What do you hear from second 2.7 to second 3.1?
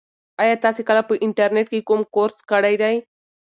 دی؟